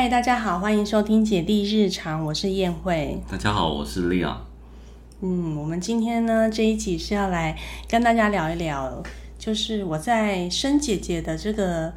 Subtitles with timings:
[0.00, 3.20] 嗨，大家好，欢迎收听姐弟日常，我是燕慧。
[3.28, 4.40] 大家好，我是利亚。
[5.22, 7.58] 嗯，我们今天呢这一集是要来
[7.88, 9.02] 跟大家聊一聊，
[9.40, 11.92] 就是我在生姐姐的这个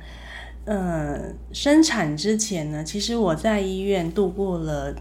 [0.66, 4.96] 呃生产之前呢，其实我在医院度过了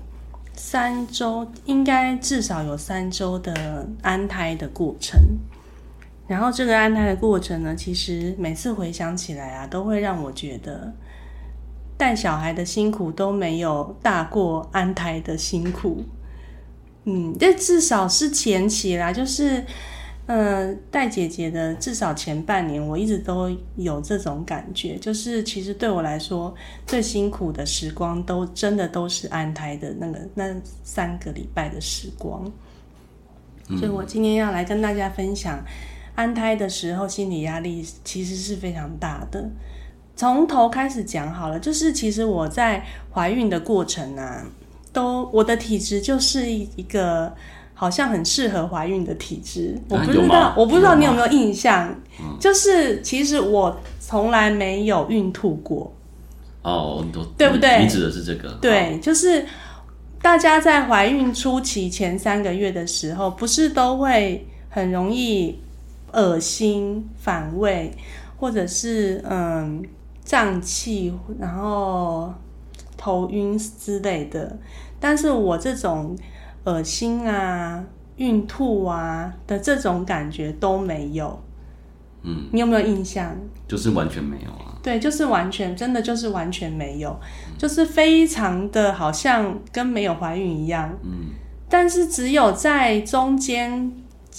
[0.53, 5.19] 三周，应该至少有三周的安胎的过程。
[6.29, 10.93] 然后这个安胎的过程呢，其实每次回想起来啊，都会让我觉得
[12.01, 16.03] 带小孩的辛苦都没有大过安胎的辛苦。
[17.05, 19.63] 嗯，这至少是前期啦，就是
[20.25, 26.55] 嗯带姐姐的至少前半年，我一直都有这种感觉，就是其实对我来说
[26.87, 32.51] 最辛苦的时光，都真的都是安胎的那个那三个礼拜的时光。
[33.79, 35.63] 所以我今天要来跟大家分享。
[36.17, 39.49] 安胎的时候，心理压力其实是非常大的。
[40.21, 44.45] 从头开始讲好了，就是其实我在怀孕的过程啊，
[44.93, 47.33] 都我的体质就是一个
[47.73, 49.81] 好像很适合怀孕的体质。
[49.89, 51.99] 我不知道，我不知道你有没有印象？
[52.39, 55.91] 就是其实我从来没有孕吐过。
[56.61, 57.03] 哦，
[57.39, 57.83] 对不对？
[57.83, 58.51] 你指的是这个？
[58.61, 59.47] 对，就是
[60.21, 65.59] 大家在怀孕初期前三个月的时候，不是都会很容易。
[66.13, 67.97] 恶心、反胃，
[68.37, 69.81] 或者是嗯
[70.31, 72.33] 胀气，然后
[72.97, 74.57] 头晕之类的。
[75.01, 76.17] 但是我这种
[76.63, 81.37] 恶心啊、孕吐啊的这种感觉都没有。
[82.23, 83.37] 嗯，你有没有印象？
[83.67, 84.79] 就是完全没有啊。
[84.81, 87.19] 对，就是完全，真的就是完全没有，
[87.59, 90.97] 就是非常的好像跟没有怀孕一样。
[91.03, 91.31] 嗯，
[91.69, 93.93] 但是只有在中间。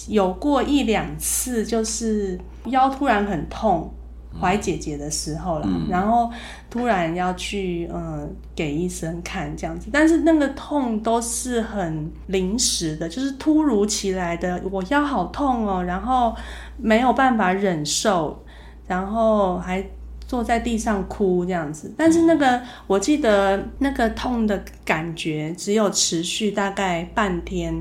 [0.08, 3.94] 有过一两次，就是腰突然很痛，
[4.40, 6.32] 怀姐姐的时候了，然后
[6.70, 16.36] 突然要去嗯给医生看这样子，但是那个痛都是很临时的，就是突如其来的，我腰好痛哦，然后
[16.78, 18.44] 没有办法忍受，
[18.88, 19.86] 然后还
[20.28, 27.76] 坐在地上哭这样子，但是那个我记得那个痛的感觉只有持续大概半天。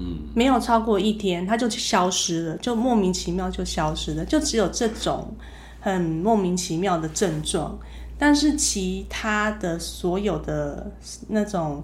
[0.00, 5.34] 嗯，没有超过一天，它就消失了，就莫名其妙就消失了，就只有这种
[5.80, 7.78] 很莫名其妙的症状，
[8.18, 10.90] 但是其他的所有的
[11.28, 11.82] 那种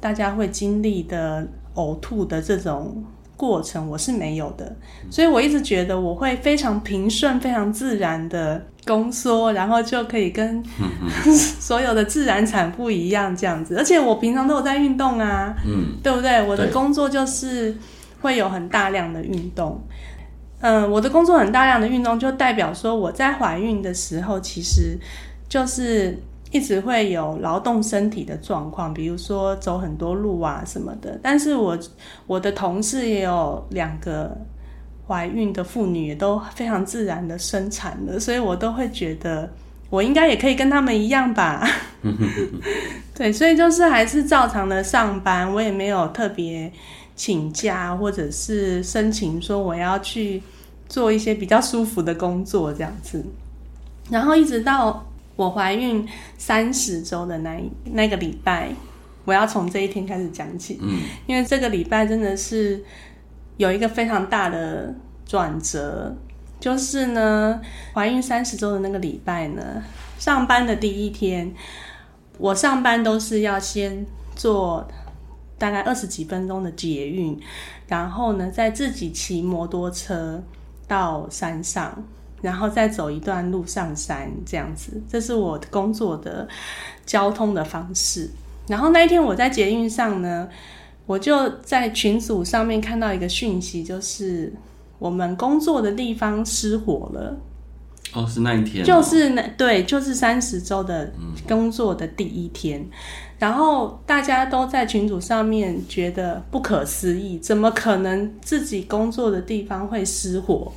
[0.00, 3.04] 大家会经历的呕吐的这种。
[3.36, 4.74] 过程我是没有的，
[5.12, 10.60] 所以我一直觉得我会非常平顺、非常自然的宫缩，然后就可以跟
[11.60, 13.76] 所有的自然产妇一样这样子。
[13.76, 16.44] 而且我平常都有在运动啊，嗯，对不对？
[16.48, 17.76] 我的工作就是
[18.20, 19.80] 会有很大量的运动。
[20.60, 24.98] 嗯，我的工作很大量的运动，就代表说我在怀孕的时候，其实
[25.48, 26.18] 就是。
[26.50, 31.20] 一直会有劳动身体的状况，比如说走很多路啊什么的。
[31.22, 31.78] 但是我
[32.26, 34.34] 我的同事也有两个
[35.06, 39.52] 怀孕的妇女，也都非常自然的生产了，所以我都会觉得
[39.90, 41.68] 我应该也可以跟他们一样吧。
[43.14, 46.72] 对，所以就是还是照常的上班，我也没有特别
[47.18, 50.42] 请假或者是申请说我要去
[50.88, 53.22] 做一些比较舒服的工作这样子，
[54.08, 55.04] 然后一直到。
[55.38, 56.04] 我怀孕
[56.36, 57.62] 三十周的那
[57.92, 58.72] 那个礼拜，
[59.24, 60.80] 我要从这一天开始讲起。
[60.82, 60.98] 嗯，
[61.28, 62.82] 因为这个礼拜真的是
[63.56, 64.92] 有一个非常大的
[65.24, 66.12] 转折，
[66.58, 67.60] 就是呢，
[67.94, 69.80] 怀孕三十周的那个礼拜呢，
[70.18, 71.54] 上班的第一天，
[72.38, 74.04] 我上班都是要先
[74.34, 74.88] 做
[75.58, 77.38] 大概二十几分钟的捷运，
[77.88, 80.42] 然后呢，再自己骑摩托车
[80.86, 82.04] 到山上。
[82.40, 86.46] 然后再走一段路上山，这样子，这是我工作的
[87.04, 88.30] 交通的方式。
[88.68, 90.48] 然后那一天我在捷运上呢，
[91.04, 94.52] 我就在群组上面看到一个讯息，就是
[95.00, 97.36] 我们工作的地方失火了。
[98.12, 101.12] 哦，是那一天，就是那对，就是三十周的
[101.46, 102.84] 工作的第一天。
[103.38, 110.72] 然后大家都在群组上面觉得不可思议，怎么可能自己工作的地方会失火？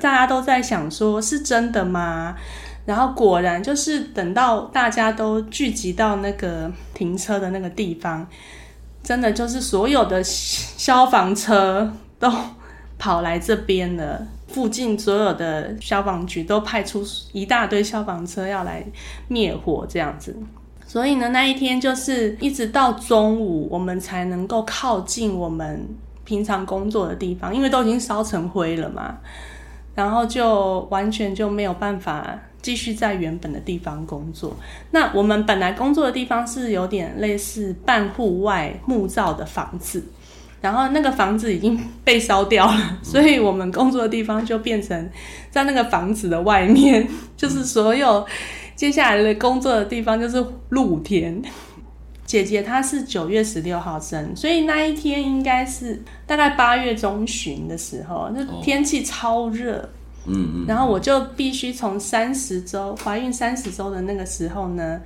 [0.00, 2.36] 大家都在想，说是真的吗？
[2.84, 8.26] 然后果然就是等到大家都聚集到那个停车的那个地方，
[9.02, 12.30] 真的就是所有的消防车都
[12.98, 14.26] 跑来这边了。
[14.52, 17.02] 附近所有的消防局都派出
[17.32, 18.84] 一大堆消防车要来
[19.28, 20.36] 灭火，这样子。
[20.86, 25.88] 所以呢，那一天就是一直到中午，我们才能够靠近我们
[26.24, 29.16] 平常工作的地方，因为都已经烧成灰了嘛。
[29.94, 34.56] 然后就完全就没有办法继续在原本的地方工作。
[34.90, 40.02] 那我们本来工作的地方是有点类似半户外木造的房子，
[40.62, 45.10] 然后那个房子已经被烧掉了， 所以我们工作的地方就变成
[45.50, 47.06] 在那个房子的外面，
[47.36, 48.24] 就是所有
[48.74, 51.42] 接下来的工作的地方就是露天。
[52.24, 59.86] 姐姐她是九月十六号生，所以那一天应该是大概八月中旬的时候，那天气超热。
[60.24, 65.00] 嗯嗯，然后我就必须从三十周怀孕三十周的那个时候呢，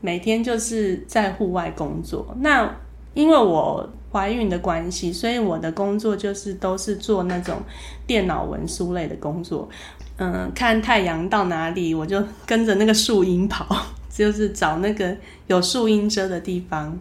[0.00, 2.36] 每天就是在户外工作。
[2.40, 2.68] 那
[3.14, 7.60] 因为我怀孕的关系，所以我的工作就是都是做那种
[8.06, 9.68] 电脑文书类的工作。
[10.16, 13.66] 嗯，看太阳到哪里，我就跟着那个树荫跑，
[14.10, 15.16] 就是找那个
[15.46, 16.98] 有树荫遮的地方。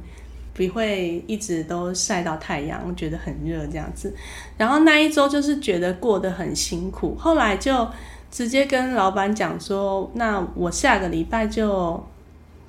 [0.53, 4.11] 不会一直都晒到太阳，觉得很热这样子。
[4.57, 7.87] 然后那一周就是觉得过得很辛苦，后来就
[8.31, 12.03] 直接跟老板讲说：“那我下个礼拜就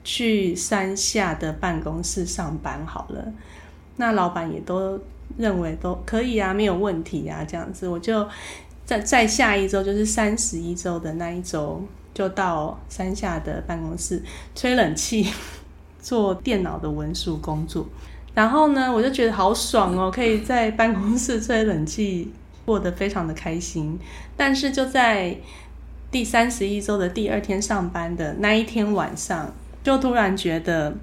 [0.05, 3.25] 去山下的办公室上班好了。”
[3.99, 4.99] 那老板也都
[5.37, 7.87] 认为都可以啊，没有问题啊，这样子。
[7.87, 8.27] 我就
[8.87, 14.23] 在在下一周，就是三十一周的那一周，就到山下的办公室
[14.55, 15.29] 吹冷气。
[16.01, 17.85] 做电脑的文书工作，
[18.33, 22.33] 然后呢，我就觉得好爽哦，可以在办公室吹冷气，
[22.65, 23.99] 过得非常的开心。
[24.37, 25.37] 但是就在
[26.11, 29.53] 第三十一周的第二天上班的那一天晚上，
[29.83, 30.97] 就突然觉得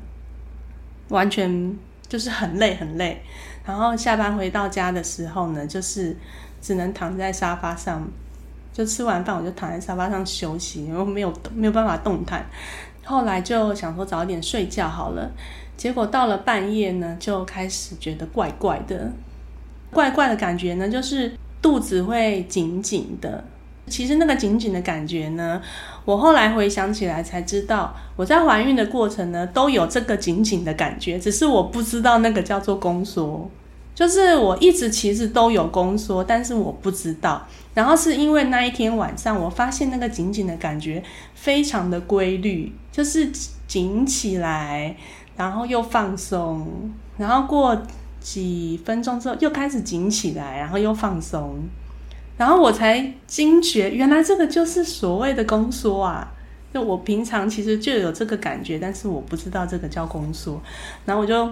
[1.10, 1.78] 完全
[2.08, 3.22] 就是很累很累。
[3.66, 6.16] 然后下班回到家的时候呢，就是
[6.62, 8.08] 只能躺在沙发上，
[8.72, 12.46] 就吃完饭我就躺在沙发上休息，然后没有没有办法动弹。
[13.04, 15.32] 后来就想说早点睡觉好了，
[15.78, 19.12] 结果到了半夜呢，就开始觉得怪怪的，
[19.92, 23.44] 怪怪的感觉呢，就是肚子会紧紧的。
[23.88, 25.62] 其实那个紧紧的感觉呢，
[26.06, 33.50] 我后来回想起来才知道，我在怀孕的过程呢都有这个紧紧的感觉，只是我不知道那个叫做宫缩。
[33.94, 37.48] 就是我一直其实都有宫缩，但是我不知道。
[37.74, 41.02] 然后是因为那一天晚上，我发现那个紧紧的感觉
[41.34, 43.32] 非常的规律，就是
[43.66, 44.98] 紧起来，
[45.38, 46.68] 然后又放松，
[47.18, 47.82] 然后过
[48.20, 51.60] 几分钟之后又开始紧起来，然后又放松，
[52.38, 56.34] 然后我才惊觉，原来这个就是所谓的宫缩啊！
[56.74, 60.62] 就我平常其实就有这个感觉，但是我不知道这个叫宫缩，
[61.06, 61.50] 然后我就。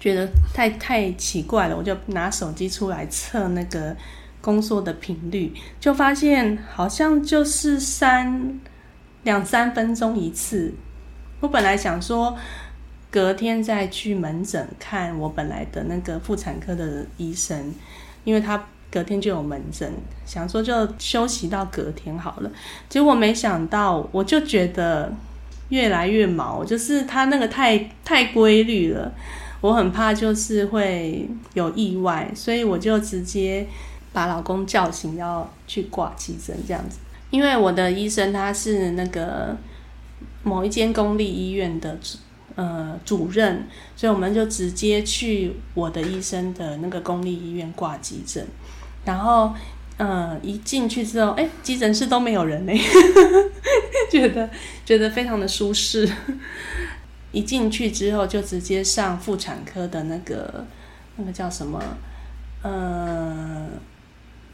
[0.00, 3.96] 觉得太太奇怪了，我就拿手机出来测那个
[4.40, 8.60] 宫缩的频率，就发现好像就是三
[9.24, 10.72] 两三分钟一次。
[11.40, 12.38] 我本来想说
[13.10, 17.74] 隔天再去门诊看我本来的那个妇产科的医生，
[18.22, 19.92] 因为他隔天就有门诊，
[20.24, 22.50] 想说就休息到隔天好了。
[22.88, 25.12] 结果没想到，我就觉得
[25.68, 29.12] 越来越毛，就是他那个太太规律了。
[29.60, 33.66] 我很怕就是会有意外，所以我就直接
[34.12, 36.98] 把老公叫醒，要去挂急诊这样子。
[37.30, 39.56] 因为我的医生他是那个
[40.44, 41.98] 某一间公立医院的
[42.54, 48.46] 呃主任，所以我们就直接去我的医生的那个公立医院挂急诊。
[49.08, 49.54] 然后
[49.96, 52.72] 呃一进去之后，哎，急诊室都没有人呢，
[54.12, 54.50] 觉得
[54.84, 56.06] 觉得非常的舒适。
[57.32, 60.66] 一进去之后，就直接上妇产科的那个
[61.16, 61.82] 那个叫什么？
[62.62, 63.66] 呃，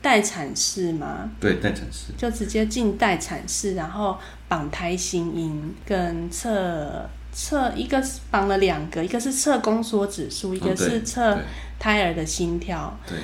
[0.00, 1.30] 待产室吗？
[1.40, 2.12] 对，待产室。
[2.16, 8.00] 就直接进待产室，然后绑胎心音跟测测一个
[8.30, 11.38] 绑了两个，一个是测宫缩指数，一个是测
[11.78, 12.96] 胎儿的心跳。
[13.08, 13.18] 对。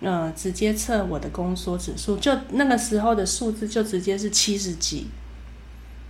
[0.00, 5.06] 呃，直接测我的宫缩指数，就那个时候的数字就直接是七十几。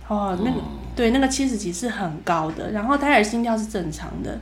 [0.07, 0.57] 哦，那个
[0.93, 4.37] 对，那个七十几是很高的，然后胎儿心跳是正常的，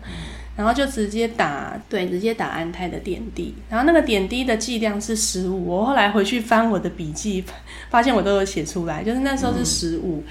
[0.56, 7.44] 然后就直接打，对，直接打安胎的点滴，然后那个点滴的剂量是十五，我后来回去翻我的笔记，
[7.92, 10.24] 发现我都有写出来，就是那时候是十五，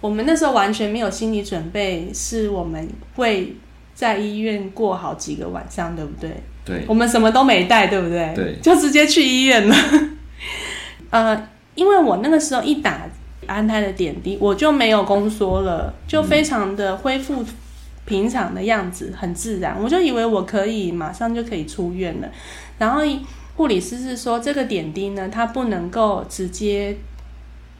[0.00, 3.56] 我们那时候完全没有心理准备，是我们会
[3.96, 6.30] 在医院过好几个晚上，对不对？
[6.64, 8.32] 对，我们什么都没带，对不对？
[8.36, 9.74] 对，就直接去医院了。
[11.10, 13.00] 呃，因为我那个时候一打。
[13.46, 17.44] 安胎的点滴，我就没有宫缩了，就非常的恢复
[18.04, 19.80] 平常的样子，很自然。
[19.80, 22.28] 我就以为我可以马上就可以出院了。
[22.78, 23.02] 然后
[23.54, 26.96] 护理师是说，这个点滴呢，它不能够直接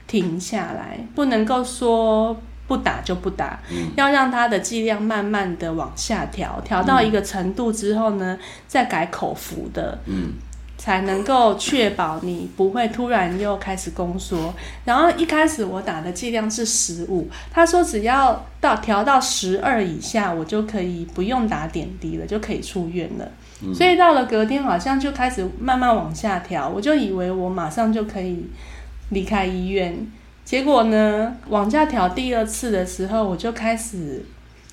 [0.07, 3.59] 停下来，不能够说不打就不打，
[3.97, 9.99] 要让它的剂量慢慢的往下调，调到一个程度之后呢，再改口服的。
[10.07, 10.33] 嗯。
[10.79, 14.55] 才能够确保你不会突然又开始宫缩。
[14.85, 23.27] 然后一开始我打的剂量是十五，他说只要到调到十二以下，我就可以不用打点滴了，就可以出院了。
[23.75, 28.47] 所以到了隔天，好像就开始慢慢往下调，我就以为我马上就可以
[29.09, 30.07] 离开医院。
[30.47, 34.25] 结果呢，往下调第二次的时候，我就开始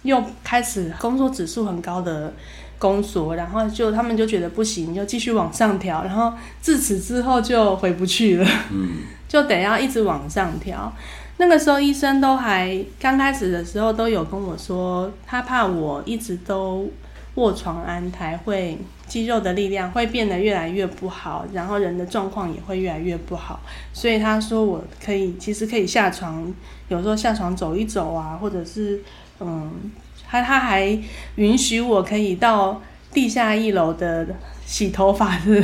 [0.04, 2.32] 又开始工作指数很高的。
[2.80, 10.92] 宫缩，然后就他们就觉得不行，就继续往上调，然后自此之后就回不去了，嗯， 就得要一直往上调。
[11.38, 16.92] 那个时候医生都还刚开始的时候都有跟我说，他怕我一直都
[17.36, 18.78] 卧床安胎，会
[19.14, 23.60] 肌肉的力量会变得越来越不好，然后人的状况也会越来越不好，
[23.94, 26.52] 所以他说我可以其实可以下床，
[26.88, 29.04] 有时候下床走一走啊，或者是
[29.40, 29.92] 嗯。
[30.26, 30.98] 他他还
[31.36, 34.26] 允许我可以到地下一楼的
[34.66, 35.64] 洗头发的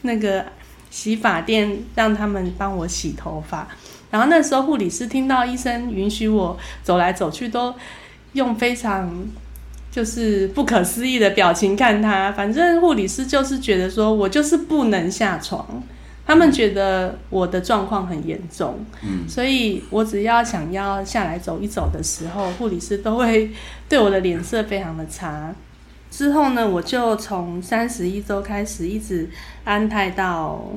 [0.00, 0.42] 那个
[0.88, 3.68] 洗发店，让他们帮我洗头发。
[4.10, 7.74] 然后那时候护理师听到医生允许我走来走去，都
[8.32, 9.12] 用非常
[9.96, 12.30] 就是不可思议的表情看他。
[12.32, 15.82] 反正护理师就是觉得说我就是不能下床。
[16.26, 23.50] 他们觉得我的状况很严重，嗯，所以我只要想要下来走一走的时候，护理师都会
[23.88, 25.54] 对我的脸色非常的差。
[26.10, 29.30] 之后呢，我就从三十一周开始，一直
[29.64, 30.68] 安泰到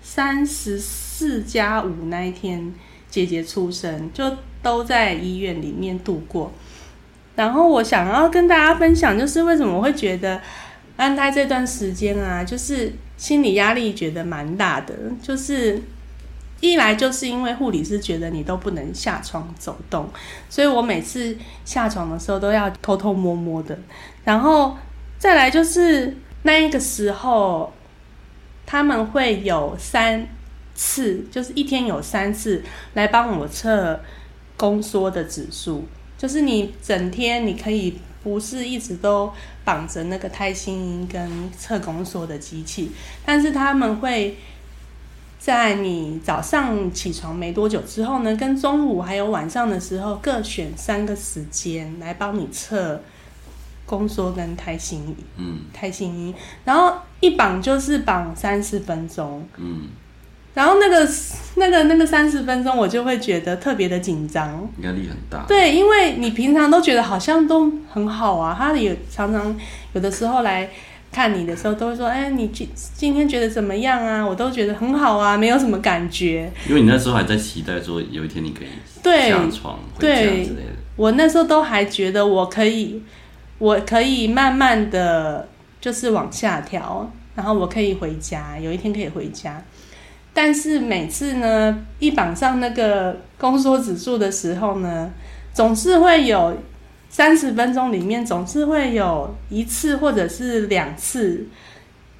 [0.00, 2.72] 三十四加五那一天，
[3.10, 4.24] 姐姐出生，就
[4.62, 6.52] 都在医院里面度过。
[7.36, 10.40] 然后我想要跟大家分享，就是为什么会觉得
[10.96, 12.92] 安胎这段时间啊，就是。
[13.16, 15.80] 心理压力觉得蛮大的，就是
[16.58, 20.10] 一来就是因为护理师觉得你都不能下床走动，
[20.50, 23.78] 所以我每次下床的时候都要偷偷摸摸的。
[24.24, 24.76] 然后
[25.16, 27.72] 再来就是那一个时候，
[28.66, 30.26] 他们会有三
[30.74, 32.64] 次，就是一天有三次
[32.94, 33.98] 来帮我测
[34.56, 35.84] 宫缩的指数，
[36.24, 37.98] 就是你整天你可以。
[38.24, 39.30] 不是一直都
[39.66, 42.90] 绑着那个胎心音跟测宫缩的机器，
[43.22, 44.38] 但是他们会
[45.38, 52.98] 在你早上起床没多久之后呢，跟中午还有晚上的时候各选三个时间来帮你测
[53.84, 59.88] 宫缩跟胎心嗯，胎心音，然后一绑就是绑三四分钟，嗯。
[60.54, 61.08] 然后那个、
[61.56, 65.44] 那个、那个三十分钟，我就会觉得特别的紧张，压力很大。
[65.48, 69.54] 对，因为你平常都觉得好像都很好啊，他也常常
[69.92, 70.70] 有的时候来
[71.10, 76.50] 看你的时候，都会说：“哎，你今今天觉得怎么样啊？”我都觉得很好啊，没有什么感觉。
[76.68, 80.72] 因为你那时候还在期待说有一天你可以下床回家之类的。
[80.96, 83.02] 我那时候都还觉得我可以，
[83.58, 85.48] 我可以慢慢的
[85.80, 89.60] 就是往下调，然后我可以回家，有一天可以回家。
[90.34, 95.10] 但是每次呢，一绑上那个宫缩指数的时候呢，
[95.52, 96.56] 总是会有
[97.08, 101.46] 三十分钟里面总是会有一次或者是两次，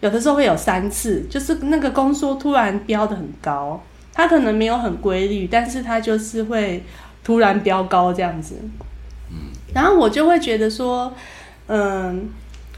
[0.01, 6.85] 有的时候会有三次，就是那个宫缩突然飙的很高，它可能没有很规律，但是它就是会
[7.25, 8.55] 突然飙高这样子。
[9.31, 11.13] 嗯，然后我就会觉得说，
[11.67, 12.31] 嗯。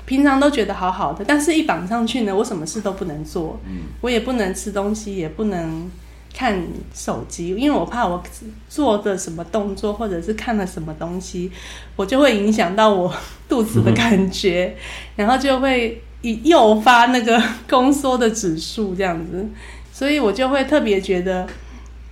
[0.07, 3.59] 平常都觉得好好的，但是一绑上去呢，我什么事都不能做，
[4.01, 5.91] 我也不能吃东西，也不能
[6.33, 6.63] 看
[6.95, 8.23] 手机，因为我怕我
[8.69, 11.51] 做的什么动作或者是看了什么东西，
[11.97, 13.13] 我就会影响到我
[13.49, 14.77] 肚子的感觉，
[15.17, 19.45] 然后就会诱发那个宫缩的指数这样子，
[19.93, 21.47] 所以我就会特别觉得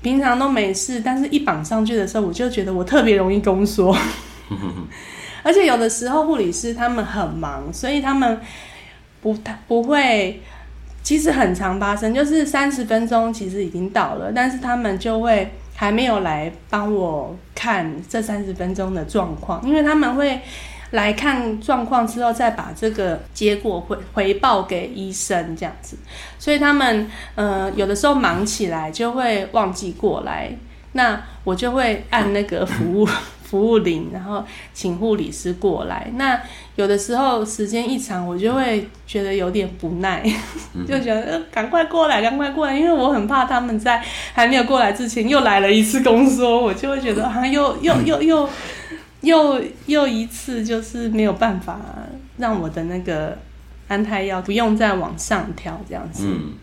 [0.03, 3.97] 平常都没事，但是一绑上去的时候，我就觉得我特别容易宫缩。
[5.45, 8.41] 而且有的时候护理师他们很忙，所以他们
[9.21, 10.41] 不太不会，
[11.03, 20.41] 其实很常发生，就是三十分钟其实已经到了，但是他们就会还没有来帮我看这三十分钟的状况，因为他们会
[20.93, 25.99] 来看状况之后再把这个结果回回报给医生这样子，
[26.39, 30.51] 所以他们呃有的时候忙起来就会忘记过来，
[30.93, 33.07] 那我就会按那个服务。
[33.55, 36.11] 服务铃，然后请护理师过来。
[36.17, 36.41] 那
[36.75, 40.21] 有的时候时间一长，我就会觉得有点不耐，
[40.89, 48.49] 就觉得赶快过来，赶快过来，因为我很怕他们在还没有过来之前又来了一次宫缩，我就会觉得啊，又又又又
[49.21, 51.79] 又又一次，就是没有办法
[52.39, 53.39] 让我的那个
[53.87, 56.25] 安胎药不用再往上跳这样子。
[56.27, 56.55] 嗯，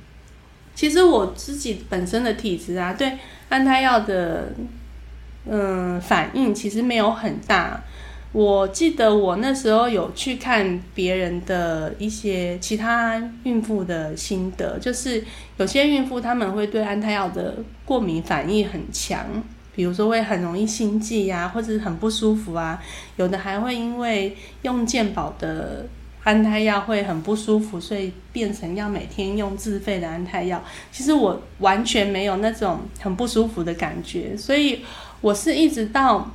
[0.75, 3.13] 其实我自己本身的体质啊，对
[3.47, 4.51] 安胎药的。
[5.45, 7.81] 嗯，反应其实没有很大，
[8.31, 15.23] 我记得我那时候有去看别人的一些其他孕妇的心得，就是
[15.57, 19.25] 有些孕妇他们会对安胎药的过敏反应很强，
[19.75, 22.81] 比如说会很容易心悸呀，或者很不舒服啊，
[23.17, 25.87] 有的还会因为用健保的
[26.23, 30.63] 安胎药会很不舒服，所以变成要每天用自费的安胎药。
[30.91, 34.81] 其实我完全没有那种很不舒服的感觉，所以
[35.21, 36.29] 我是一直到。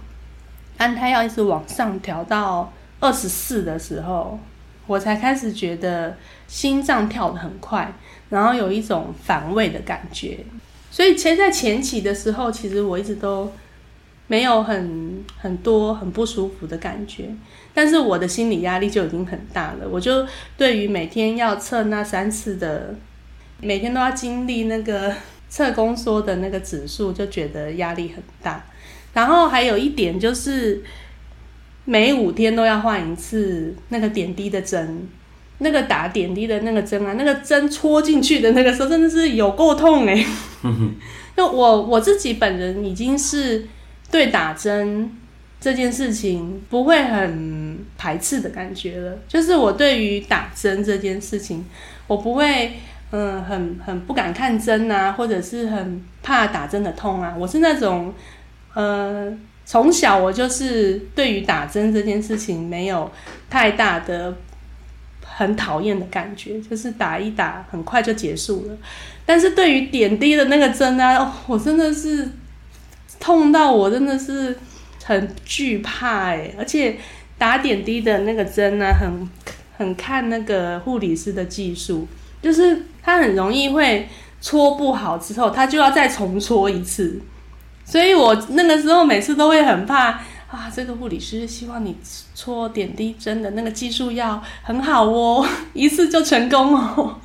[0.78, 4.38] 安胎药一直往上调到二十四的时候，
[4.87, 6.14] 我才开始觉得
[6.47, 7.90] 心脏跳得很快，
[8.28, 10.40] 然后有一种反胃的感觉。
[10.90, 13.50] 所以，其实，在前期的时候，其实我一直都
[14.26, 17.31] 没有很很多很不舒服的感觉，
[17.73, 19.88] 但是我的心理压力就已经很大了。
[19.90, 20.26] 我就
[20.59, 22.95] 对于每天要测那三次的，
[23.62, 25.14] 每天都要经历那个
[25.49, 28.62] 测宫缩的那个指数，就觉得压力很大。
[29.16, 30.82] 然后还有一点就是，
[31.87, 35.08] 每五天都要换一次那个点滴的针，
[35.56, 40.23] 那个打点滴的那个针啊，那个针戳进去的那个时候真的是有够痛哎！
[41.37, 43.66] 那我我自己本人已经是
[44.11, 45.11] 对打针
[45.58, 51.64] 这件事情不会很排斥的感觉了，就是我对于打针这件事情，
[52.06, 52.75] 我不会
[53.12, 58.12] 嗯很很不敢看针啊，或者是很怕打针的痛啊，我是那种。
[58.76, 59.33] 呃，
[59.64, 63.11] 从小我就是对于打针这件事情没有
[63.49, 64.37] 太大的
[65.25, 68.76] 很讨厌的感觉，就是打一打很快就结束了。
[69.25, 72.28] 但是对于点滴的那个针呢，我真的是
[73.18, 74.54] 痛到我真的是
[75.02, 76.99] 很惧怕哎，而且
[77.38, 79.26] 打点滴的那个针呢，很
[79.78, 82.06] 很看那个护理师的技术，
[82.42, 84.06] 就是他很容易会
[84.42, 87.18] 戳不好之后，他就要再重戳一次。
[87.87, 90.09] 所以我那个时候每次都会很怕
[90.50, 91.97] 啊，这个护理师希望你
[92.35, 97.21] 戳点滴针的那个技术要很好哦， 一次就成功哦。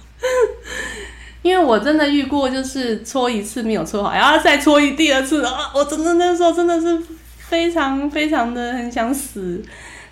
[1.42, 7.02] 因为我真的遇过，就是戳一次没有戳好，然后再戳一第二次啊，我真的那时候真的是
[7.40, 9.64] 非常非常的很想死。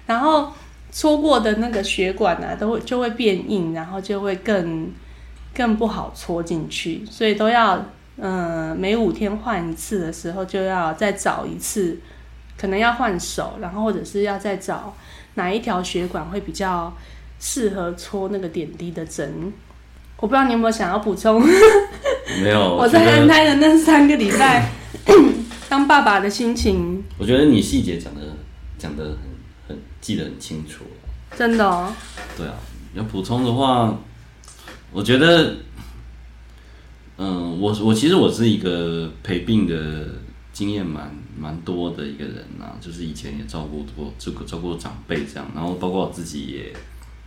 [0.07, 0.51] 然后
[0.91, 4.91] 戳过的那个血管呢，都会就会变硬，然后就会更
[5.53, 7.85] 更不好戳进去，所以都要。
[8.21, 11.97] 嗯，每五天换一次的时候，就要再找一次，
[12.57, 14.93] 可能要换手，然后或者是要再找
[15.35, 16.93] 哪一条血管会比较
[17.39, 19.53] 适合戳那个点滴的针。
[20.17, 21.41] 我不知道你有没有想要补充？
[22.43, 22.59] 没有。
[22.75, 24.69] 我在安胎的那三个礼拜，
[25.69, 27.01] 当爸爸的心情。
[27.17, 28.21] 我觉得你细节讲的
[28.77, 29.17] 讲的很
[29.69, 30.83] 很记得很清楚。
[31.37, 31.65] 真的。
[31.65, 31.93] 哦。
[32.35, 32.55] 对啊，
[32.95, 33.97] 要补充的话，
[34.91, 35.55] 我觉得。
[37.21, 40.07] 嗯，我我其实我是一个陪病的
[40.53, 46.73] 经验蛮蛮多的一个人呐，就是以前也照顾过这个照顾长辈这样，然后包括我自己也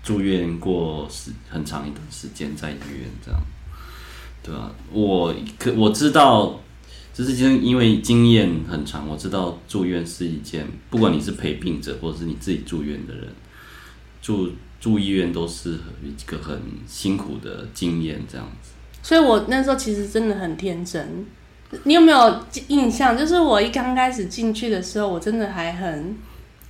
[0.02, 3.40] 住院过时很长一段时间在医院这样，
[4.42, 4.72] 对吧？
[4.90, 6.58] 我可我知道，
[7.12, 13.28] 就是因因为经验很长，我知道住院是一件，不管你是陪病者或者是你自己住院的人，
[14.22, 14.50] 住
[14.80, 18.71] 住医院都是一个很辛苦的经验这样子。
[19.02, 21.26] 所以我那时候其实真的很天真，
[21.82, 23.18] 你有没有印象？
[23.18, 26.16] 就是我一刚开始进去的时候，我真的还很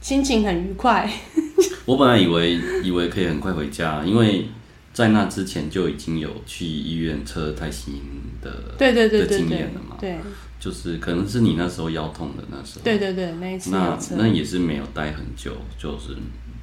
[0.00, 1.08] 心情很愉快。
[1.84, 4.46] 我本来以为以为可以很快回家，因为
[4.94, 8.00] 在那之前就已经有去医院测胎心
[8.40, 9.96] 的对对对的经验了嘛。
[10.00, 10.18] 对，
[10.58, 12.84] 就是可能是你那时候腰痛的那时候。
[12.84, 16.16] 对对对，那一次那那也是没有待很久，就是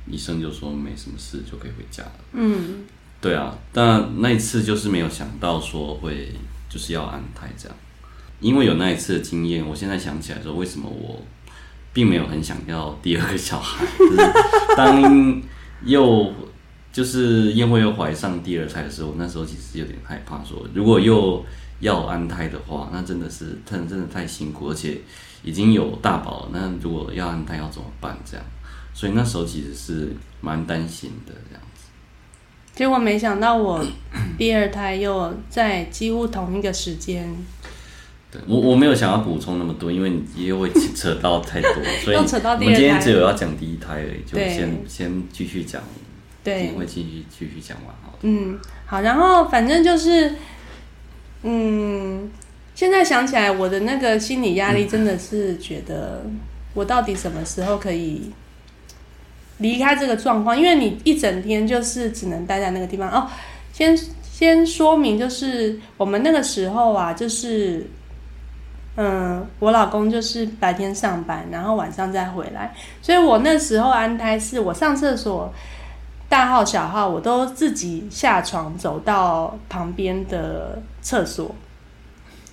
[0.10, 2.12] 医生就说没什么事就可以回家了。
[2.34, 2.86] 嗯。
[3.22, 6.34] 对啊，但那一次就是没有想到说会
[6.70, 7.78] 就是要安胎这样，
[8.40, 11.22] 因为有那一次的经验，我现在想起来说，为什么我
[11.92, 13.86] 并没有很想要第二个小孩。
[14.78, 15.42] 当
[15.84, 16.34] 又
[16.94, 21.46] 就是因为又怀上第二胎的时候，那时候其实有点害怕，说如果又
[21.82, 25.02] 要安胎的话，那真的是真真的太辛苦，而且
[25.44, 28.18] 已经有大宝，那如果要安胎要怎么办？
[28.24, 28.46] 这样，
[28.94, 31.64] 所以那时候其实是蛮担心的这样。
[32.80, 33.86] 结果没想到我
[34.40, 37.30] 第二胎又在几乎同一个时间。
[38.32, 45.84] 对我我没有想要补充那么多，因为你也会扯到太多， 所以我们今天只有要讲第一胎而已，就先先继续讲，
[46.42, 48.18] 对，会继续继续讲完好。
[48.22, 50.36] 嗯，好，然后反正就是，
[51.44, 52.32] 嗯，
[52.74, 56.26] 现在想起来，我的那个心理压力真的是觉得，
[56.74, 58.32] 我到底什么时候可以？
[59.60, 63.28] 离开这个状况，因为你一整天就是只能待在那个地方哦。
[63.72, 67.88] 先先说明，就是我们那个时候啊，就是，
[68.96, 75.54] 嗯，我老公就是白天上班，然后晚上再回来，所以我那时候安胎是我上厕所，
[76.28, 81.56] 大号小号我都自己下床走到旁边的厕所，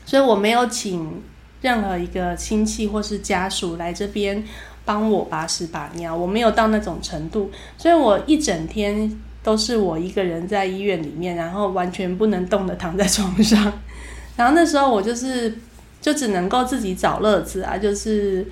[0.05, 1.23] 所以我没有请
[1.61, 4.45] 任何一个亲戚或是家属来这边
[4.87, 13.71] 帮我把屎把尿，我没有到那种程度，所以我一整天都是我一个人在医院里面，然后完全不能动的躺在床上，
[14.37, 15.53] 然后那时候我就是。
[15.99, 18.47] 就只能够自己找乐子啊，就是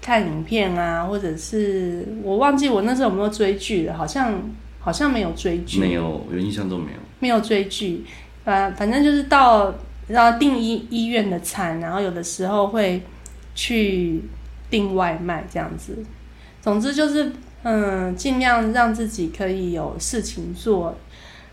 [0.00, 4.40] 看影片啊，或者是我忘记我那时候有没有追剧了，好像
[4.78, 8.04] 好像没有追剧，没有，有印象都没有，没有追剧，
[8.44, 9.74] 反反正就是到
[10.06, 13.02] 然后订医医院的餐，然后有的时候会
[13.56, 14.22] 去
[14.74, 15.96] 订外卖这样子，
[16.60, 17.30] 总之就是
[17.62, 20.96] 嗯，尽量让自己可以有事情做。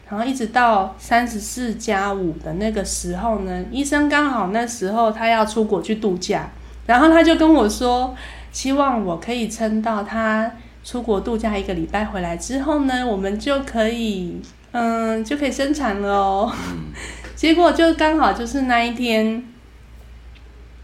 [0.09, 6.49] 然后一直到三十四加五的那个时候呢，医生刚好那时候他要出国去度假，
[6.87, 8.15] 然后他就跟我说，
[8.51, 10.51] 希望我可以撑到他
[10.83, 16.51] 出国度假一个礼拜回来之后呢，我们就可以，嗯，就可以生产了哦。
[17.35, 19.43] 结果就刚好就是那一天，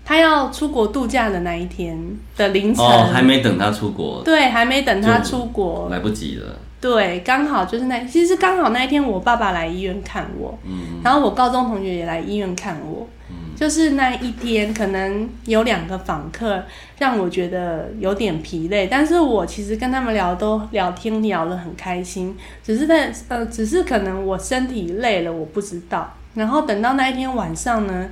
[0.08, 2.00] 他要出国度假的那一天
[2.38, 6.58] 的凌晨，哦，还没等他出国，对，还没等他出国，来不及了。
[6.80, 16.64] 对，刚好就是那，其实刚好那一天我爸爸来医院看我，嗯，然后我高中同学也来医院看我，嗯，就是那一天可能有两个访客
[17.00, 26.14] 让我觉得有点疲累，但是我其实跟他们聊都聊天聊得很开心，只是在呃，只是可能我身体累了，我不知道。
[26.36, 28.08] 然后等到那一天晚上呢，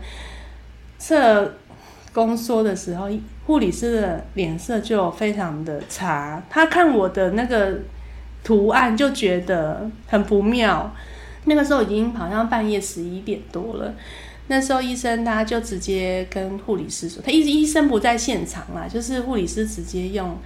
[0.98, 1.54] 测
[2.16, 3.08] 宫缩的时候，
[3.46, 7.78] 护理师的脸色就非常的差，他看我的那个。
[8.46, 10.94] 图案就觉得很不妙，
[11.46, 13.92] 那个时候已经好像半夜十一点多了。
[14.50, 20.38] 那时候医生他就直接跟护理师说，他医医生不在现场啦，就是护理师直接用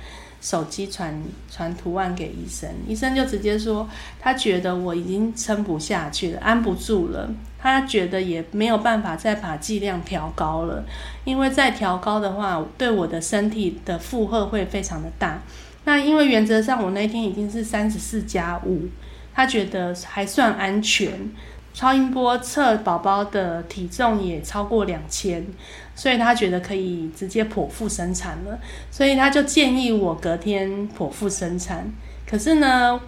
[0.41, 1.21] 手机传
[1.51, 3.87] 传图案给医生，医生就直接说
[4.19, 10.83] 他觉得我已经撑不下去了，安不住了，他觉得也没有办法再把剂量调高了，
[11.25, 15.41] 因为再调高的话，对我的身体的负荷会非常的大。
[15.85, 18.87] 那因为原则上我那天已经是三十四加五，
[19.33, 21.31] 他觉得还算安全，
[21.73, 25.45] 超音波测宝宝的体重也超过两千，
[25.95, 28.59] 所以他觉得可以直接剖腹生产了，
[28.91, 31.91] 所以他就建议我隔天剖腹生产。
[32.27, 32.99] 可是呢，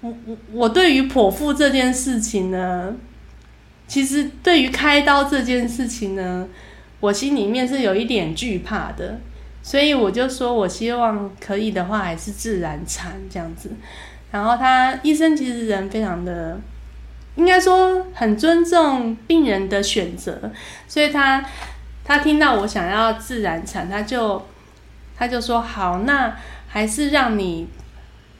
[0.00, 2.94] 我我我对于剖腹这件事情呢，
[3.86, 6.46] 其实对于开刀这件事情呢，
[7.00, 9.18] 我心里面是有一点惧怕的。
[9.62, 13.70] 所以我就说，我希望可以的话，还是自然产这样子。
[14.30, 16.60] 然后他医生其实人非常的，
[17.36, 20.52] 应该说很尊重病人的选择，
[20.86, 21.44] 所以他
[22.04, 24.46] 他听到我想要自然产，他就
[25.16, 26.36] 他就说好，那
[26.68, 27.68] 还是让你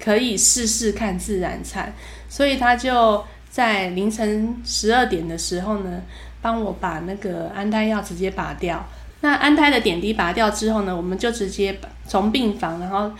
[0.02, 1.92] 可以试试看自然产。
[2.28, 6.02] 所以他就在凌晨十二点的时候呢，
[6.42, 8.85] 帮我把那个安胎药直接拔掉。
[9.20, 13.11] 那安胎的点滴拔掉之后呢，我们就直接从病房，然后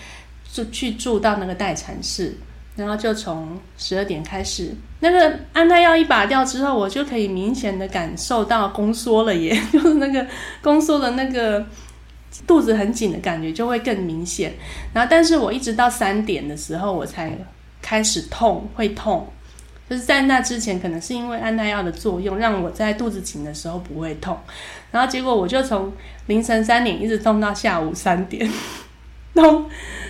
[0.52, 2.37] 就去住到那个待产室，
[2.76, 10.26] 然后就从十二点开始，那个安胎药一拔掉之后，我就可以明显的感受到宫缩了，耶， 就是那个
[10.60, 11.64] 宫缩的那个
[12.46, 14.52] 肚子很紧的感觉就会更明显。
[14.92, 17.30] 然后，但是我一直到三点的时候，我才
[17.80, 19.26] 开始痛，会痛。
[19.88, 24.37] 就是在那之前，可能是因为安胎药的作用，让我在肚子紧的时候不会痛。
[24.90, 25.92] 然后结果我就从
[26.26, 28.50] 凌晨三点一直痛到下午三点，
[29.34, 29.68] 痛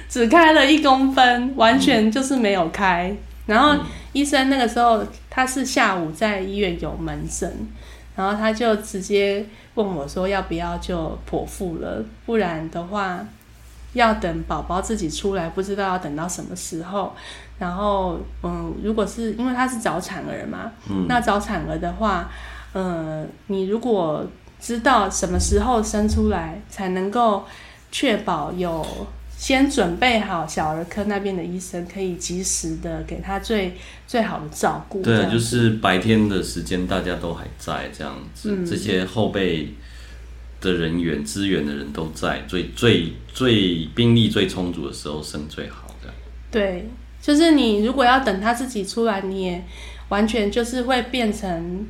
[0.08, 3.14] 只开了一公分，完全就是没有开。
[3.46, 3.74] 然后
[4.12, 7.52] 医生那个时候他是下午在医院有门诊，
[8.14, 13.26] 然后他就直接问我说要不要就剖腹了，不然的话
[13.92, 17.14] 要等宝宝自己出来，不知道要等到什么时候。
[17.56, 20.72] 然后，嗯，如果是因为他是早产儿嘛，
[21.06, 22.28] 那早产儿的话，
[22.72, 24.26] 呃，你如果
[24.58, 27.44] 知道什么时候生出来，才能够
[27.94, 28.84] 确保有
[29.38, 35.00] 先准备好小儿科那边的医生可以及时的给他最最好的照顾。
[35.00, 39.74] 对，就是白天的时间大家都还在这样子，这些后备
[40.60, 46.12] 的人员、资源的人都在，最最最兵力最充足的时候生最好的。
[46.50, 46.88] 对。
[47.22, 49.64] 就是你如果要等他自己出来，你也
[50.10, 51.86] 完全就是会变成，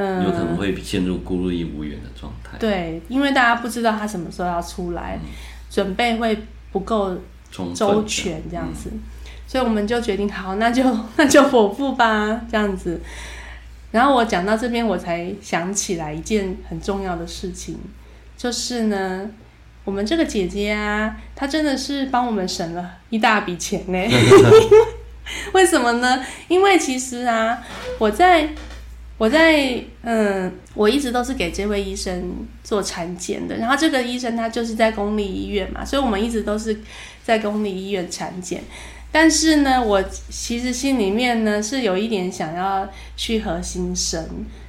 [0.00, 2.56] 嗯，有可能会陷入孤立无援的状态。
[2.56, 5.18] 对，因为大家不知道他什么时候要出来，
[5.68, 6.38] 准备会
[6.70, 7.16] 不够
[7.74, 8.92] 周全这样子，
[9.48, 10.84] 所以我们就决定好，那就
[11.18, 13.00] 那就剖腹吧，这样子。
[13.90, 17.76] 然后我讲到这边，我才想起来一件很重要的事情，
[18.36, 19.28] 就是呢，
[19.84, 23.98] 我们这个姐姐啊，她真的是帮我们省了一大笔钱呢。
[25.52, 26.24] 为什么呢？
[26.48, 27.58] 因为其实啊，
[27.98, 28.48] 我在
[29.18, 33.56] 我在嗯，我一直都是给这位医生做产检的。
[33.56, 36.80] 然后这个医生他就是在公立医院嘛，所以我们一直都是
[37.24, 38.62] 在公立医院产检。
[39.10, 40.00] 但是呢，我
[40.30, 44.24] 其实心里面呢是有一点想要去核心生。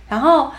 [0.08, 0.52] 然后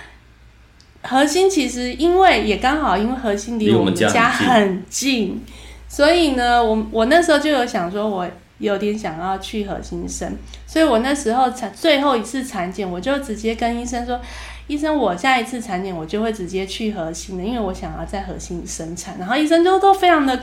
[1.02, 5.42] 核心其实因为也刚好因为核心离我们家很近，
[5.88, 8.30] 所以呢，我我那时候就有想说，我。
[8.60, 10.30] 有点想要去核心生，
[10.66, 14.20] 所以我那时候产最后一次产检，我就直接跟医生说
[14.68, 20.38] ：“医生，我下一次产检我就会直接去核心的，因为我想要在核心生产。”然后医生就都非常的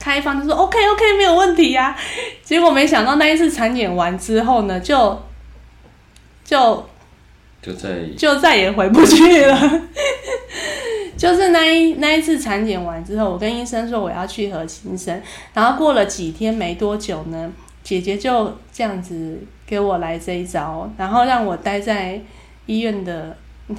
[0.00, 1.96] 开放，就说：“OK OK，没有问题呀。”
[2.42, 5.22] 结果没想到那一次产检完之后呢，就
[6.44, 6.84] 就
[7.62, 9.82] 就再就再也回不去了。
[11.20, 15.20] 就是那一那一次产检完之后，我跟医生说我要去核心生，
[15.52, 17.52] 然后过了几天没多久呢，
[17.82, 22.18] 姐姐就这样子给我来这一招，然后让我待在
[22.64, 23.36] 医院的，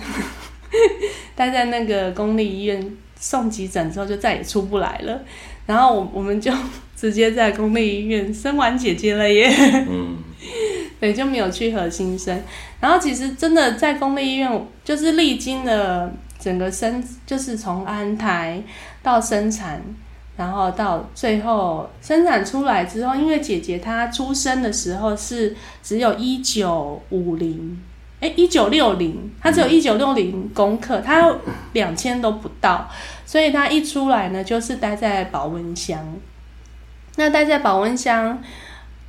[1.35, 5.19] 待在那个公立医院送急诊之后就再也出不来了，
[5.65, 6.53] 然后我我们就
[6.95, 9.49] 直接在公立医院生完姐姐了耶，
[9.89, 10.15] 嗯，
[11.01, 12.39] 对，就没有去核新生，
[12.79, 16.13] 然后其实真的在公立医院就是历经了。
[16.41, 18.59] 整个生就是从安胎
[19.03, 19.79] 到生产，
[20.35, 27.79] 然后到最后生产出来之后，因为姐姐她出生的时候是只有一九五零，
[28.19, 31.31] 哎，一九六零，她只有一九六零公克，她
[31.73, 32.89] 两千都不到，
[33.23, 36.03] 所以她一出来呢，就是待在保温箱。
[37.17, 38.41] 那待在保温箱，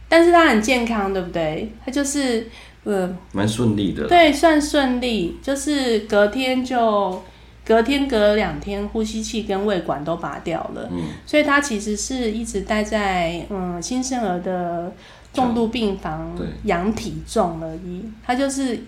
[0.09, 1.73] 但是她很健康，对不对？
[1.85, 2.51] 她就是。
[2.85, 4.09] 嗯，蛮顺利的。
[4.09, 7.23] 对，算顺利，就是隔天就
[7.65, 10.89] 隔天隔两天，呼吸器跟胃管都拔掉了。
[10.91, 14.93] 嗯，所以他其实是一直待在嗯新生儿的
[15.33, 18.03] 重度病房养体重而已。
[18.27, 18.81] 他就是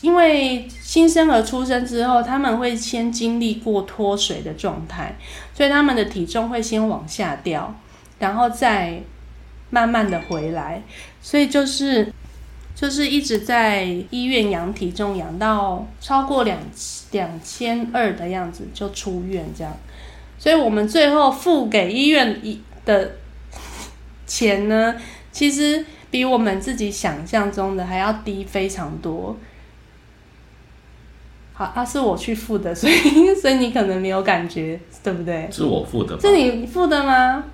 [0.00, 5.14] 因为新生儿出生之后，他们会先经历过脱水的状态，
[5.52, 7.74] 所以他们的体重会先往下掉，
[8.18, 9.02] 然后再
[9.68, 10.82] 慢慢的回来。
[11.20, 12.10] 所以就是。
[12.80, 16.58] 就是一直在医院养体重，养到超过两
[17.10, 19.76] 两千二的样子就出院这样，
[20.38, 23.16] 所以我们最后付给医院一的
[24.26, 24.94] 钱呢，
[25.30, 29.36] 其实比我们自己想象中的还要低非常多。
[31.52, 35.46] 好，啊，是我去付的，所以所以你可能没有感觉，对不对？
[35.52, 37.44] 是我付的，是你付的吗？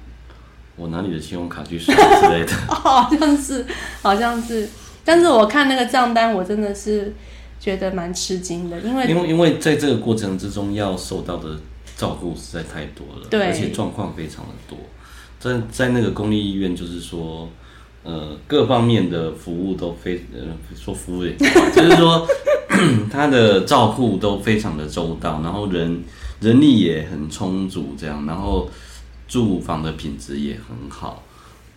[0.77, 3.67] 我拿你的信用卡去刷之类的， 好像是，
[4.01, 4.69] 好像是。
[5.07, 7.14] 但是我看那个账单，我真的是
[7.59, 11.59] 觉得蛮吃惊的，因为因为因为在这个过程之中要受到的
[11.97, 14.77] 照顾实在太多了，对，而且状况非常的多。
[15.38, 17.49] 在在那个公立医院，就是说，
[18.03, 20.40] 呃，各方面的服务都非呃
[20.75, 22.27] 说服务也就是说
[23.11, 26.03] 他的照顾都非常的周到，然后人
[26.40, 28.69] 人力也很充足，这样，然后
[29.29, 31.23] 住房的品质也很好。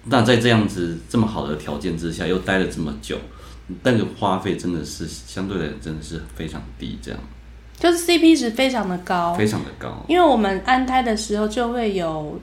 [0.09, 3.17] 那在这样子这么好的条件之下，又待了这么久，
[3.83, 7.19] 那个花费真的是相对来讲真的是非常低，这样，
[7.77, 10.03] 就是 CP 值非常的高，非常的高。
[10.07, 12.41] 因为我们安胎的时候就会有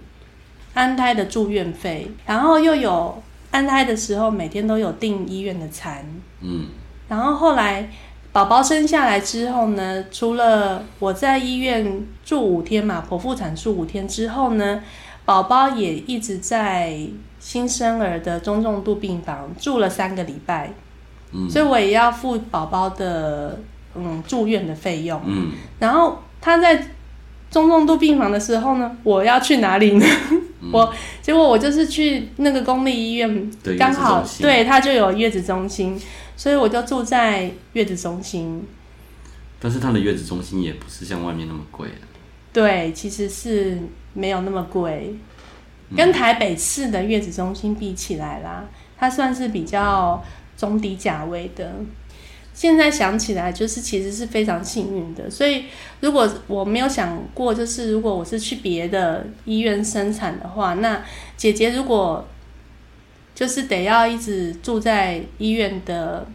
[0.75, 6.07] 安胎的住院费，然后又有安胎的时候每天都有订医院的餐，
[6.43, 6.67] 嗯，
[7.09, 7.91] 然后后来
[8.31, 14.83] 宝宝生下来之后呢，除了我在医院住五天嘛，剖腹产住五天之后呢，
[15.25, 17.09] 宝宝也一直在。
[17.47, 20.73] 新生儿的中重度病房住了三个礼拜，
[21.31, 23.61] 嗯，所以我也要付宝宝的
[23.95, 26.77] 嗯住院的费用，嗯，然后他在
[27.49, 30.05] 中重度病房的时候呢，我要去哪里呢？
[30.73, 35.97] 我结果我就是去那个公立医院，刚好对他就有月子中心，
[36.37, 38.67] 所以我就住在月子中心。
[39.61, 41.87] 但是他的月子中心也不是像外面那么贵，
[42.53, 43.79] 对，其实是
[44.15, 45.15] 没有那么贵。
[45.95, 48.65] 跟台北市的月子中心比起来啦，
[48.97, 50.25] 它算是比较
[50.57, 51.71] 中低价位的。
[52.55, 55.29] 现在想起来，就是其实是非常幸运的。
[55.31, 55.67] 所以，
[56.01, 61.05] 如果我没有想过，就是如果我是去别的医院生产的话，那
[61.37, 62.27] 姐姐如果
[63.35, 66.27] 就是得要一直住在医院的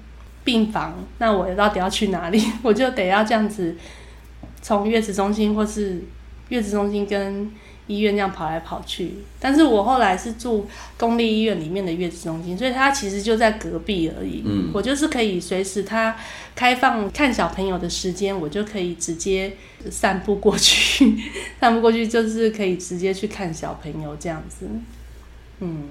[0.43, 2.39] 病房，那我到底要去哪里？
[2.61, 3.75] 我就得要这样子
[4.61, 6.03] 从月子中心或是
[6.49, 7.51] 月子中心跟
[7.87, 9.13] 医院这样跑来跑去。
[9.39, 10.67] 但是我后来是住
[10.97, 14.43] 公立医院里面的月子中心，所以它其实就在隔壁而已。
[14.45, 16.15] 嗯，我就是可以随时它
[16.55, 19.55] 开放看小朋友的时间，我就可以直接
[19.89, 21.17] 散步过去，
[21.59, 24.67] 散步过去就是可以直接去看小朋友这样子。
[25.59, 25.89] 嗯。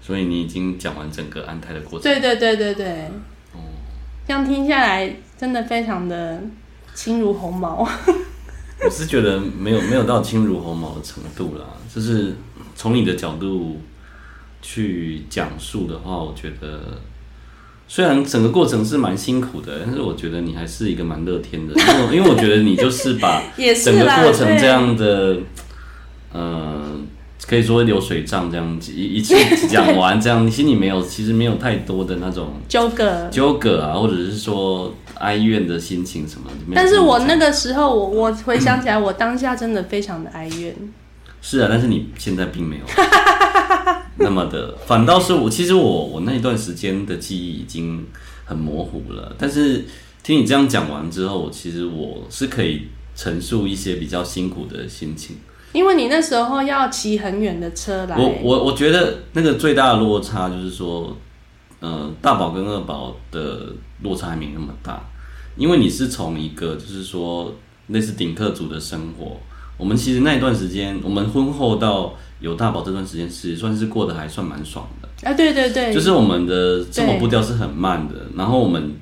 [0.00, 2.02] 所以你已经讲完整个安胎的过程。
[2.02, 2.86] 对对对对对。
[3.52, 3.58] 哦。
[4.26, 6.40] 这样听下来，真的非常的
[6.94, 7.88] 轻如鸿毛。
[8.86, 12.36] 我是觉得没有没有到轻如鸿毛的程度啦，就是
[12.74, 13.80] 从你的角度
[14.62, 16.98] 去讲述的话，我觉得
[17.88, 23.42] 虽然整个过程是蛮辛苦的，但是我觉得你还是一个蛮乐天的，因为因为我觉得你就是把
[23.84, 25.36] 整个过程这样的，
[26.32, 27.06] 嗯。
[27.46, 29.36] 可以说流水账这样一一次
[29.70, 36.50] 讲完这样，你心里没有其实没有太多的那种纠葛纠葛啊，或者是说哀怨的心情什么。
[36.74, 40.74] 但是我那个时候，我我回想起来，我当下真的非常的哀怨。
[41.42, 42.84] 是啊，但是你现在并没有
[44.18, 48.04] 那么的，反倒是我，其实我我那一段时间的记忆已经
[48.44, 49.34] 很模糊了。
[49.38, 49.84] 但是
[50.22, 55.36] 听你这样讲完之后，其实我是可以陈述一些比较辛苦的心情。
[55.72, 61.14] 因为你那时候要骑很远的车来，我我我觉得那个最大的落差就是说，
[61.86, 63.72] 呃，大宝跟二宝的
[64.02, 65.00] 落差还没那么大，
[65.56, 67.54] 因为你是从一个就是说
[67.86, 69.36] 类似顶客族的生活，
[69.76, 78.96] 我们其实那一段时间，我们婚后到有大宝这段时间是算是过得还算蛮爽的啊，对对对，就是我们的生活步调是很慢的，然后我们。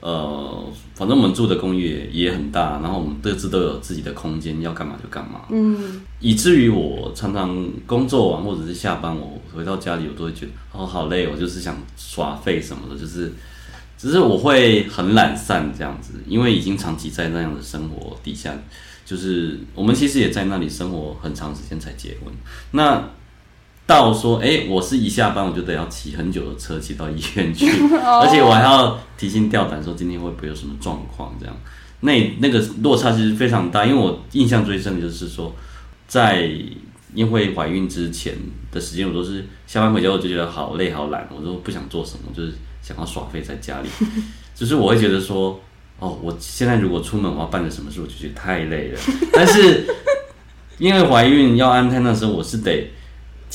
[0.00, 5.42] 呃，反正我们住的公寓也很大，然后我们各自都有自己的空间，要干嘛就干嘛。
[5.50, 13.32] 嗯，以至于我常常工作完或者是下班，我回到家里，我都会觉得哦好累，我就是想耍废什么的，就是
[13.98, 18.54] 只是我会很懒散这样子，因为已经长期在那样的生活底下，
[19.04, 22.32] 就是我们其实也在那里生活很长时间才结婚。
[22.72, 23.02] 那
[23.86, 27.70] 到说，哎，我是一下班我就得要骑很久的车骑到医院去，
[28.02, 31.56] 而且我还要提心吊胆说今天会不会有什么状况这样。
[32.00, 35.54] 那那个落差其实非常大，因为我印象最深的就是说，
[36.08, 36.50] 在
[37.14, 38.34] 因为怀孕之前
[38.72, 43.88] 的时间，我都是下班回家我就觉得好累好懒，我都不想做什么，就是想要耍废在家里。
[44.52, 45.60] 就是我会觉得说，
[46.00, 49.00] 哦，我现在如果出门我要办个什么事，我就觉得太累了。
[49.32, 49.86] 但是
[50.78, 52.90] 因为怀孕要安胎那时候，我是得。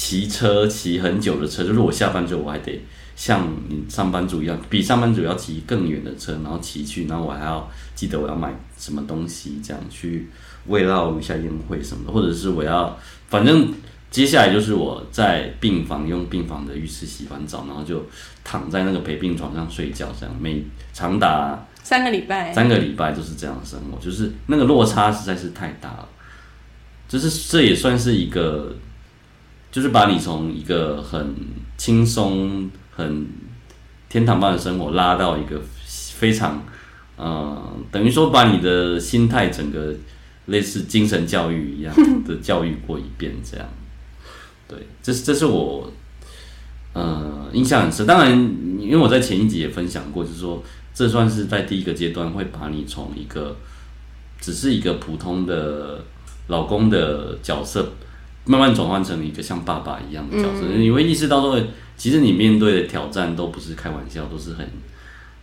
[0.03, 2.83] 骑车骑很久的车，就是我下班之后我还得
[3.15, 10.27] 像你上班族一样，比上班族要骑更远的车，然后骑去，然后我还要记得我要买什么东西，这样去
[10.65, 12.97] 慰劳一下宴会什么的，或者是我要，
[13.29, 13.71] 反正
[14.09, 18.03] 接下来就是我在病房用病房的浴室洗完澡，然后就
[18.43, 26.09] 躺在那个陪病床上睡觉，这样每长达三个礼拜，三个礼拜就是这样的生活，就是那个落差实在是太大了，
[27.07, 28.75] 就是这也算是一个。
[29.71, 31.33] 就是把你从一个很
[31.77, 33.25] 轻松、很
[34.09, 35.61] 天堂般的生活拉到一个
[36.15, 36.61] 非常，
[37.15, 39.95] 呃，等于说把你的心态整个
[40.47, 43.65] 类似精神教育一样的教育过一遍，这样。
[44.67, 45.89] 对，这是这是我，
[46.91, 48.05] 呃，印象很深。
[48.05, 48.31] 当然，
[48.77, 50.61] 因为我在前一集也分享过，就是说
[50.93, 53.55] 这算是在第一个阶段会把你从一个
[54.41, 56.03] 只是一个普通的
[56.47, 57.93] 老公的角色。
[58.45, 61.61] 慢慢转换成一个像爸爸一样的角色，你会意识到说，
[61.95, 64.67] 其实你面对的挑战都不是开玩笑，都是很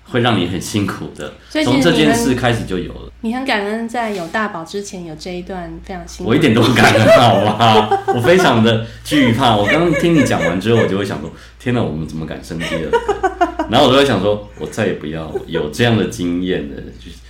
[0.03, 1.33] 会让你很辛苦的。
[1.65, 3.13] 从这件事开始就有了。
[3.21, 6.31] 你很感恩在有大宝之前有这一段非常辛苦。
[6.31, 7.89] 我一点都不感恩，好吧？
[8.15, 9.57] 我非常的惧怕。
[9.57, 13.67] 我刚刚听你讲完之后，我就会想说：天哪，我们怎么敢生第二个？
[13.71, 16.83] 然后我就会想说，我再也不要有这样的经验的，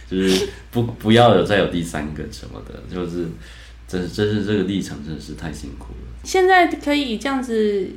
[0.09, 3.27] 就是不不要有再有第三个什么的，就是。
[3.89, 6.21] 这这是这个历程真的是太辛苦了。
[6.23, 7.89] 现在可以这样子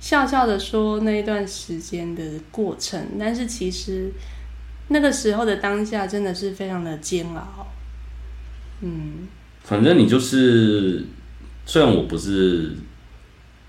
[0.00, 4.10] 笑笑的说那一段时间的过程，但是其实
[4.88, 7.68] 那个时候的当下真的是非常的煎熬。
[8.80, 9.28] 嗯，
[9.62, 11.04] 反正你就是，
[11.64, 12.72] 虽然我不是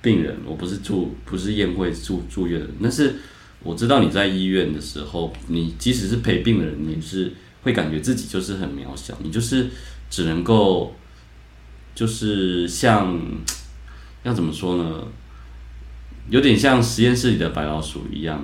[0.01, 3.17] 病人，我不是住不是宴会住住院的，但是
[3.61, 9.67] 我知道你在医院的时候，你即使是陪病的人，你是会感觉自己就是很渺小，你就是
[10.09, 10.95] 只能够。
[11.95, 13.19] 就是像
[14.23, 15.03] 要怎么说呢？
[16.29, 18.43] 有点像实验室里的白老鼠一样。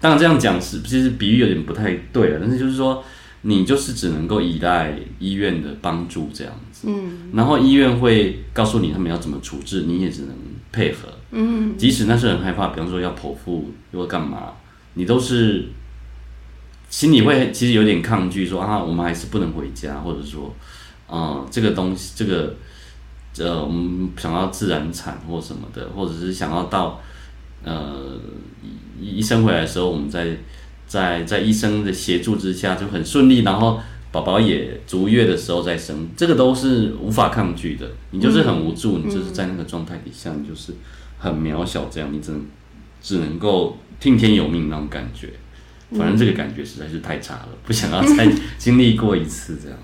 [0.00, 3.04] 当然这样讲是其实比喻有点不太对了，但是就是说
[3.42, 6.88] 你就是只能够依赖医院的帮助这样子。
[6.88, 7.30] 嗯。
[7.34, 10.34] 然后医院会告诉你他们要怎么处置，你也只能
[10.72, 11.08] 配合。
[11.30, 11.76] 嗯。
[11.76, 14.54] 即使那是很害怕，比方说要剖腹又干嘛，
[14.94, 15.66] 你都是
[16.88, 20.54] 心里会其实有点抗拒，说啊，我们还是不能回家，或者说。
[21.12, 22.54] 嗯，这个东西，这个
[23.38, 27.00] 呃，我们想要自然产或什么的，或者是想要到
[27.64, 28.18] 呃
[29.00, 30.36] 医医生回来的时候，我们在
[30.86, 37.88] 在在医生的协助之下就很顺利，然后宝宝也足月的时候再生，这个都是无法抗拒的。
[38.10, 40.74] 你就是很无助，你就是在那个状态底下，你就是
[41.18, 42.44] 很渺小，这样你只能
[43.00, 45.30] 只能够听天由命那种感觉。
[45.96, 48.28] 反正这个感觉实在是太差了，不想要再
[48.58, 49.78] 经历过一次这样。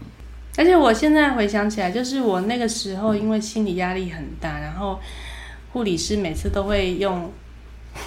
[0.57, 4.99] 而且我现在回想起来，就是我那个时候因为心理压力很大，然后
[5.73, 7.31] 护理师每次都会用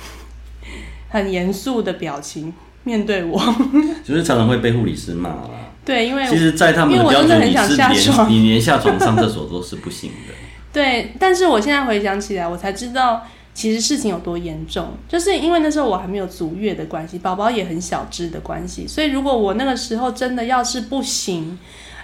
[1.09, 3.39] 很严肃的表情面对我，
[4.03, 5.49] 就是常常会被护理师骂啦。
[5.85, 10.33] 对，因为其实，在他们的标准你是连你连下床上厕所都是不行的。
[10.73, 13.25] 对，但是我现在回想起来，我才知道。
[13.51, 21.59] 其实事情有多严重，就是因为那时候我还没有足月的关系，宝宝也很小只的关系，所以如果我那个时候真的要是不行，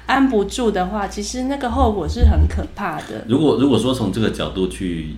[0.06, 3.26] 安不住的话，其实那个后果是很可怕的。
[3.28, 5.16] 如果如果说从这个角度去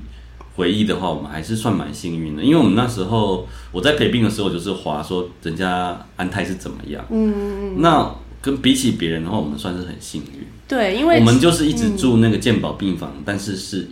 [0.55, 8.09] 回忆的话，我们还是算蛮幸运的，因为我们那时候我在陪病的时候，就是划说人家安泰是怎么样，嗯，那
[8.41, 10.47] 跟比起别人的话，我们算是很幸运。
[10.67, 13.87] 对，因为我们就是一直住那个健保病房，但是是。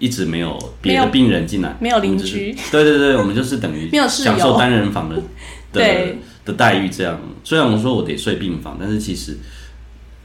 [0.00, 2.56] 一直没有别的病人进来，没有邻居。
[2.70, 5.20] 对对对，我们就是等于 享受单人房的
[5.72, 6.14] 的
[6.44, 6.88] 的待遇。
[6.88, 9.36] 这样，虽然我说我得睡病房，但是其实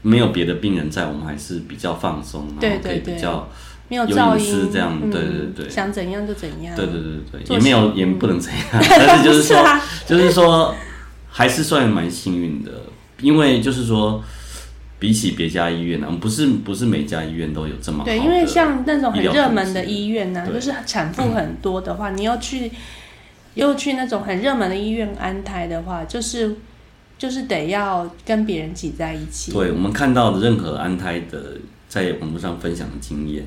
[0.04, 3.48] 没有别的病人在，我们还是比较放松，然后可以比较
[3.88, 5.00] 没有噪音这样。
[5.10, 6.76] 对对对，想怎样就怎样。
[6.76, 9.56] 对对对对，也没有也不能怎样， 但是就是说
[10.06, 10.72] 就是说
[11.28, 12.70] 还是算蛮幸运的，
[13.20, 14.22] 因为就是说。
[14.96, 18.04] 比起别家医院呢，不是不是每家医院都有这么好。
[18.04, 22.70] 对，因为像那种很热门的医院呢，就是产妇很多的话，你要去
[23.52, 26.56] 又去那种很热门的医院安胎的话，就是
[27.18, 29.52] 就是得要跟别人挤在一起。
[29.52, 31.58] 对，我们看到的任何安胎的
[31.88, 33.44] 在网络上分享的经验，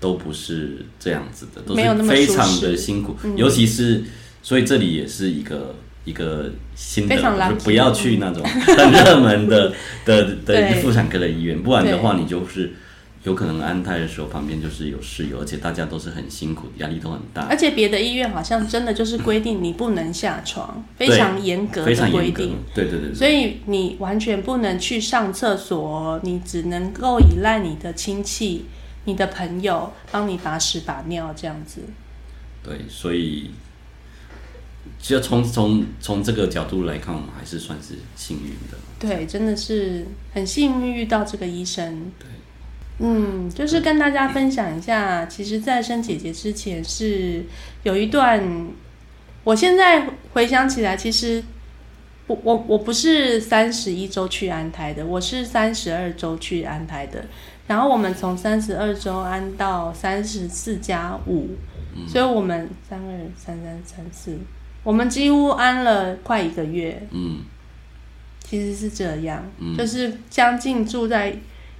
[0.00, 4.04] 都不是这样子的，都是非常的辛苦，尤其是
[4.42, 5.74] 所以这里也是一个。
[6.04, 7.14] 一个新的，
[7.50, 9.70] 就不要去那种很热门的
[10.06, 12.72] 的的妇产科的医院，不然的话，你就是
[13.24, 17.42] 有可能安胎的时候旁边就是有室友，而且大家都是很辛苦，压力都很大。
[17.48, 22.56] 而且别的医院好像真的就是规定你不能下床，非常严格的规定。
[22.74, 23.14] 对对对。
[23.14, 28.66] 所以你完全不能去上厕所，你只能够依赖你的亲戚、
[29.04, 31.80] 你的朋友帮你把屎把尿这样子。
[32.62, 33.50] 对，所以。
[35.00, 38.78] 其实从从从这个角度来看，我们还是算是幸运的。
[38.98, 42.10] 对，真的是很幸运遇到这个医生。
[42.18, 42.26] 对，
[42.98, 47.44] 嗯，就是跟大家分享一下，其实，在生姐姐之前是
[47.84, 48.42] 有一段，
[49.44, 51.42] 我现在回想起来，其实
[52.26, 57.24] 我我我不是三十一周去安胎的，我是三十二周去安胎的。
[57.68, 61.50] 然后我们从三十二周安到三十四加五，
[62.06, 64.38] 所以我们三二三三三四。
[64.82, 67.40] 我们几乎安了快一个月，嗯，
[68.42, 69.44] 其实是这样，
[69.76, 71.36] 就是将近住在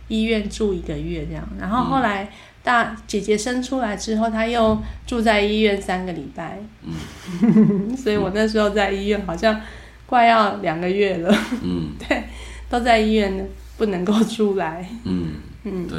[0.09, 2.31] 医院住一个月这样，然后后来
[2.63, 9.61] 大姐姐生出来之后，她又住在医院三个礼拜，嗯， 所以我那时候在医院好像
[10.07, 12.25] 快要两个月了，嗯， 对，
[12.69, 15.35] 都在医院不能够出来，嗯
[15.65, 15.99] 嗯，对，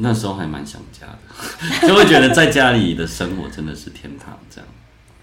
[0.00, 4.68] 那时候还蛮想家的， 就会觉得在家里的生活真的是天堂这样。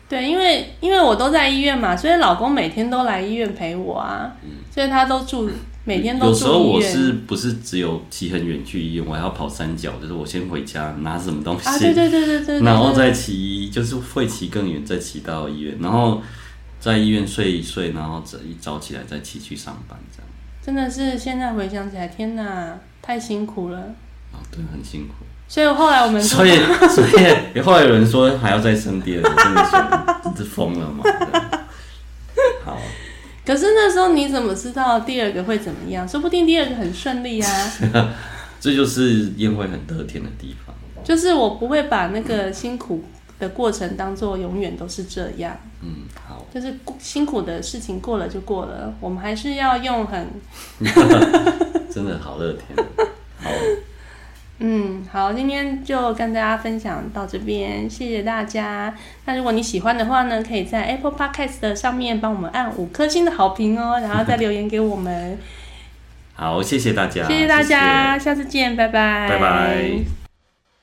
[0.10, 4.36] 对，因为因为我都在医院嘛，所以老公每天都来医院陪我啊，
[4.70, 5.50] 所以他都住
[5.84, 16.22] 每天都住有时候我是不是只有骑很远去医院，我还要跑三角，就是我先回家拿什么东西，啊对对对对对，然后再骑，就是会骑更远，再骑到医院，然后
[16.80, 20.28] 在医院睡一睡，然后一早起来再骑去上班，这样。
[20.64, 23.80] 真的是现在回想起来，天哪，太辛苦了。
[24.32, 25.26] 啊，对，很辛苦。
[25.48, 26.52] 所以后来我们，所以
[26.90, 27.04] 所
[27.56, 31.04] 以 后来有人说还要再生第二个，真的是是疯了吗？
[33.44, 36.08] 好，可是那时候你怎么知道第二个会怎么样？
[36.08, 37.74] 说不定第二个很顺利啊。
[38.60, 40.76] 这就是宴会很得天的地方。
[41.04, 43.04] 就是我不会把那个辛苦
[43.40, 45.58] 的过程当做永远都是这样。
[45.82, 46.46] 嗯，好。
[46.54, 50.28] 就是辛苦的事情过了就过了，我们还是要用很
[51.90, 52.86] 真的好乐天，
[53.40, 53.50] 好。
[54.64, 58.94] 嗯，好，今天就跟大家分享到这边，谢谢大家。
[59.26, 65.40] 那如果你喜欢的话呢，可以在 Apple Podcast 上面帮我们按五颗星的好评哦，然后再留言给我们。
[66.36, 70.21] 好，谢谢大家，谢谢大家，下次见，拜拜，拜拜。